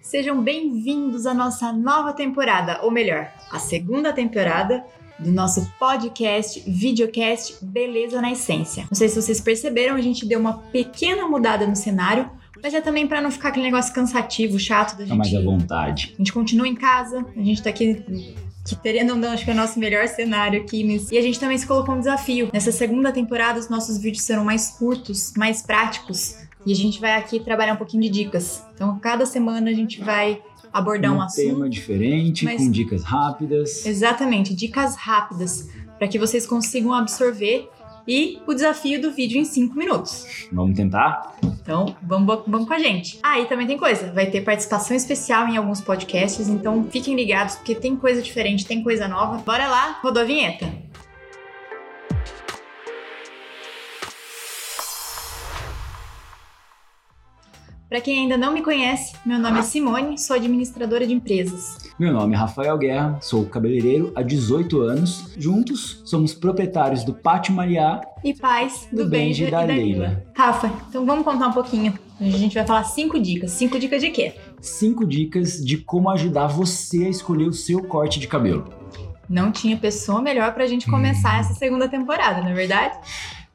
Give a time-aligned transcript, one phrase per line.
[0.00, 4.82] Sejam bem-vindos à nossa nova temporada, ou melhor, a segunda temporada
[5.18, 8.86] do nosso podcast, videocast Beleza na Essência.
[8.90, 12.30] Não sei se vocês perceberam, a gente deu uma pequena mudada no cenário,
[12.62, 15.10] mas é também para não ficar aquele negócio cansativo, chato da gente.
[15.10, 16.12] Fica mais à vontade.
[16.14, 18.02] A gente continua em casa, a gente tá aqui
[18.64, 20.82] que querendo ou não, acho que é o nosso melhor cenário aqui.
[20.82, 21.10] Mas...
[21.10, 22.48] E a gente também se colocou um desafio.
[22.52, 26.36] Nessa segunda temporada, os nossos vídeos serão mais curtos, mais práticos.
[26.70, 28.64] E a gente vai aqui trabalhar um pouquinho de dicas.
[28.72, 30.40] Então, cada semana a gente vai
[30.72, 31.44] abordar um, um assunto.
[31.44, 33.84] tema diferente, mas- com dicas rápidas.
[33.84, 35.68] Exatamente, dicas rápidas
[35.98, 37.68] para que vocês consigam absorver
[38.06, 40.24] e o desafio do vídeo em 5 minutos.
[40.52, 41.34] Vamos tentar?
[41.42, 43.18] Então, vamos, vamos com a gente.
[43.20, 47.56] Ah, e também tem coisa, vai ter participação especial em alguns podcasts, então fiquem ligados
[47.56, 49.38] porque tem coisa diferente, tem coisa nova.
[49.38, 50.72] Bora lá, rodou a vinheta.
[57.90, 61.90] Para quem ainda não me conhece, meu nome é Simone, sou administradora de empresas.
[61.98, 65.34] Meu nome é Rafael Guerra, sou cabeleireiro há 18 anos.
[65.36, 68.00] Juntos, somos proprietários do Pátio Mariá.
[68.22, 70.06] e pais do, Do Benji e e da, da Leila.
[70.06, 70.24] Leila.
[70.36, 71.98] Rafa, então vamos contar um pouquinho.
[72.20, 73.50] A gente vai falar cinco dicas.
[73.50, 74.34] Cinco dicas de quê?
[74.60, 78.72] Cinco dicas de como ajudar você a escolher o seu corte de cabelo.
[79.28, 82.96] Não tinha pessoa melhor pra gente começar essa segunda temporada, não é verdade?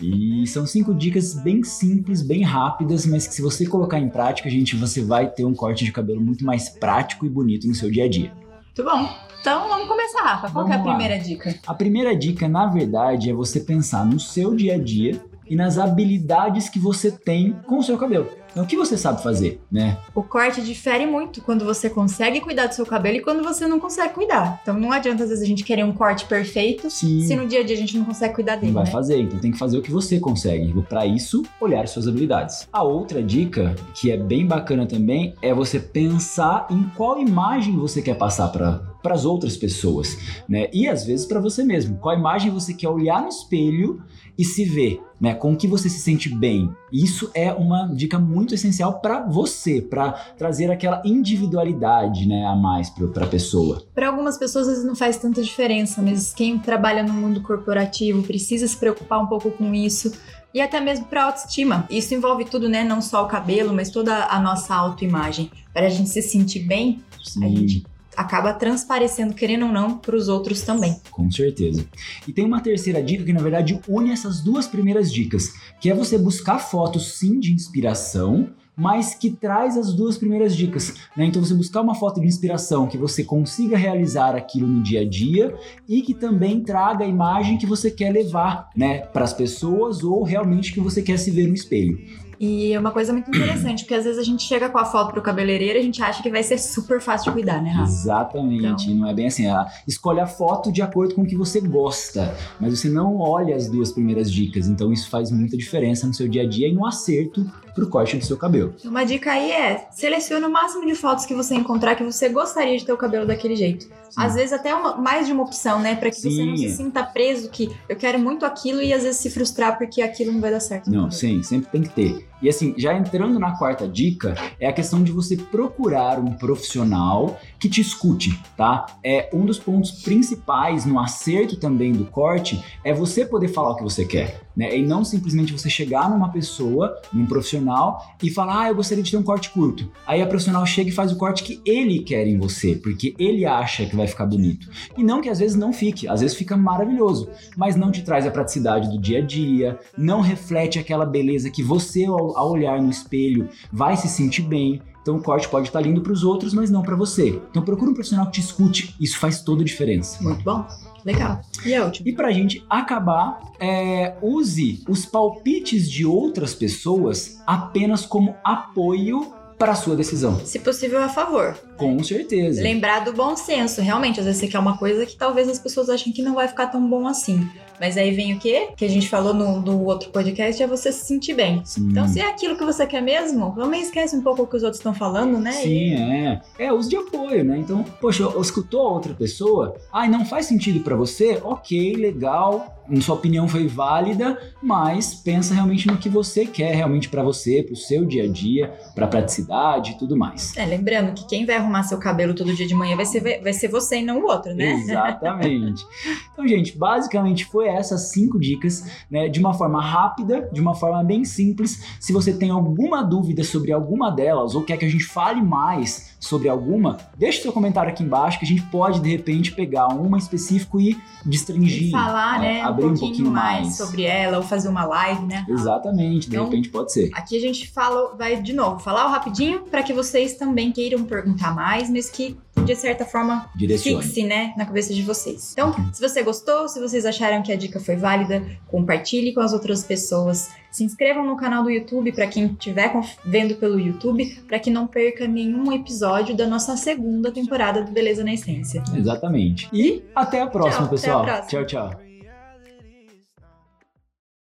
[0.00, 4.48] E são cinco dicas bem simples, bem rápidas, mas que se você colocar em prática,
[4.48, 7.90] gente, você vai ter um corte de cabelo muito mais prático e bonito no seu
[7.90, 8.32] dia a dia.
[8.64, 9.08] Muito bom.
[9.40, 10.50] Então vamos começar, Rafa.
[10.50, 10.96] Qual que é a Vamos lá.
[10.98, 11.54] primeira dica?
[11.66, 15.78] A primeira dica, na verdade, é você pensar no seu dia a dia e nas
[15.78, 18.28] habilidades que você tem com o seu cabelo.
[18.50, 19.98] Então, o que você sabe fazer, né?
[20.14, 23.78] O corte difere muito quando você consegue cuidar do seu cabelo e quando você não
[23.78, 24.58] consegue cuidar.
[24.62, 27.20] Então não adianta às vezes a gente querer um corte perfeito Sim.
[27.20, 28.90] se no dia a dia a gente não consegue cuidar dele, Não vai né?
[28.90, 30.72] fazer, então tem que fazer o que você consegue.
[30.88, 32.66] Para isso, olhar suas habilidades.
[32.72, 38.00] A outra dica, que é bem bacana também, é você pensar em qual imagem você
[38.00, 40.68] quer passar para para as outras pessoas, né?
[40.70, 41.96] E às vezes para você mesmo.
[41.96, 44.02] Qual imagem você quer olhar no espelho
[44.36, 45.32] e se ver, né?
[45.32, 46.70] Com que você se sente bem.
[46.92, 52.90] Isso é uma dica muito essencial para você, para trazer aquela individualidade, né, a mais
[52.90, 53.82] para a pessoa.
[53.94, 58.22] Para algumas pessoas às vezes não faz tanta diferença, mas quem trabalha no mundo corporativo
[58.22, 60.12] precisa se preocupar um pouco com isso
[60.52, 61.86] e até mesmo para autoestima.
[61.88, 62.84] Isso envolve tudo, né?
[62.84, 65.50] Não só o cabelo, mas toda a nossa autoimagem.
[65.72, 67.56] Para a gente se sentir bem, a Sim.
[67.56, 67.86] gente
[68.18, 70.96] acaba transparecendo, querendo ou não, para os outros também.
[71.08, 71.86] Com certeza.
[72.26, 75.94] E tem uma terceira dica que, na verdade, une essas duas primeiras dicas, que é
[75.94, 80.94] você buscar fotos, sim, de inspiração, mas que traz as duas primeiras dicas.
[81.16, 81.26] Né?
[81.26, 85.08] Então, você buscar uma foto de inspiração que você consiga realizar aquilo no dia a
[85.08, 85.54] dia
[85.88, 90.24] e que também traga a imagem que você quer levar né, para as pessoas ou
[90.24, 91.98] realmente que você quer se ver no espelho.
[92.40, 95.12] E é uma coisa muito interessante, porque às vezes a gente chega com a foto
[95.12, 97.90] pro cabeleireiro e a gente acha que vai ser super fácil de cuidar, né, Rafa?
[97.90, 99.46] Exatamente, não é bem assim.
[99.48, 103.56] ah, Escolhe a foto de acordo com o que você gosta, mas você não olha
[103.56, 106.72] as duas primeiras dicas, então isso faz muita diferença no seu dia a dia e
[106.74, 107.44] no acerto
[107.74, 108.74] pro corte do seu cabelo.
[108.84, 112.76] Uma dica aí é selecione o máximo de fotos que você encontrar que você gostaria
[112.76, 113.86] de ter o cabelo daquele jeito.
[114.16, 115.94] Às vezes até uma- mais de uma opção, né?
[115.94, 116.76] Pra que você não se Sim.
[116.84, 120.40] sinta preso que eu quero muito aquilo e às vezes se frustrar porque aquilo não
[120.40, 120.90] vai dar certo.
[120.90, 122.27] Não, sim, sempre tem que ter.
[122.40, 127.38] E assim, já entrando na quarta dica, é a questão de você procurar um profissional
[127.58, 128.86] que te escute, tá?
[129.02, 133.76] É um dos pontos principais no acerto também do corte é você poder falar o
[133.76, 134.76] que você quer, né?
[134.76, 139.10] E não simplesmente você chegar numa pessoa, num profissional e falar: "Ah, eu gostaria de
[139.10, 139.90] ter um corte curto".
[140.06, 143.44] Aí a profissional chega e faz o corte que ele quer em você, porque ele
[143.44, 144.68] acha que vai ficar bonito.
[144.96, 148.26] E não que às vezes não fique, às vezes fica maravilhoso, mas não te traz
[148.26, 152.90] a praticidade do dia a dia, não reflete aquela beleza que você, ao, olhar no
[152.90, 154.80] espelho, vai se sentir bem.
[155.08, 157.40] Então o corte pode estar lindo para os outros, mas não para você.
[157.50, 160.22] Então procura um profissional que te escute, isso faz toda a diferença.
[160.22, 160.66] Muito bom.
[161.02, 161.40] Legal.
[161.64, 162.10] E a última?
[162.10, 169.74] E pra gente acabar, é, use os palpites de outras pessoas apenas como apoio para
[169.74, 170.38] sua decisão.
[170.44, 171.56] Se possível, a favor.
[171.78, 172.62] Com certeza.
[172.62, 173.80] Lembrar do bom senso.
[173.80, 176.46] Realmente, às vezes você quer uma coisa que talvez as pessoas achem que não vai
[176.46, 177.48] ficar tão bom assim.
[177.80, 178.68] Mas aí vem o quê?
[178.76, 181.62] Que a gente falou no, no outro podcast, é você se sentir bem.
[181.64, 181.88] Sim.
[181.90, 184.62] Então, se é aquilo que você quer mesmo, também esquece um pouco o que os
[184.62, 185.52] outros estão falando, né?
[185.52, 186.40] Sim, é.
[186.58, 187.58] É uso de apoio, né?
[187.58, 191.40] Então, poxa, escutou a outra pessoa, ai, não faz sentido pra você?
[191.42, 197.22] Ok, legal, sua opinião foi válida, mas pensa realmente no que você quer realmente pra
[197.22, 200.56] você, pro seu dia a dia, pra praticidade e tudo mais.
[200.56, 203.52] É, lembrando que quem vai arrumar seu cabelo todo dia de manhã vai ser, vai
[203.52, 204.72] ser você e não o outro, né?
[204.72, 205.84] Exatamente.
[206.32, 209.28] Então, gente, basicamente foi essas cinco dicas, né?
[209.28, 211.82] De uma forma rápida, de uma forma bem simples.
[212.00, 216.16] Se você tem alguma dúvida sobre alguma delas ou quer que a gente fale mais
[216.20, 220.18] sobre alguma, deixe seu comentário aqui embaixo que a gente pode, de repente, pegar uma
[220.18, 221.92] específico e destringir.
[221.92, 223.76] Falar, é, né, abrir um um pouquinho, pouquinho mais, mais.
[223.76, 225.44] sobre ela, ou fazer uma live, né?
[225.48, 227.10] Exatamente, de Então, repente pode ser.
[227.14, 231.54] Aqui a gente fala, vai de novo, falar rapidinho para que vocês também queiram perguntar
[231.54, 234.02] mais, mas que de certa forma Direcione.
[234.02, 235.52] fixe, né, na cabeça de vocês.
[235.52, 239.52] Então, se você gostou, se vocês acharam que a dica foi válida, compartilhe com as
[239.52, 240.50] outras pessoas.
[240.70, 242.92] Se inscrevam no canal do YouTube para quem estiver
[243.24, 248.22] vendo pelo YouTube, para que não perca nenhum episódio da nossa segunda temporada do Beleza
[248.22, 248.82] na Essência.
[248.94, 249.68] Exatamente.
[249.72, 251.24] E até a próxima, Tchau, até a pessoal.
[251.24, 251.48] próxima.
[251.48, 252.07] Tchau, tchau.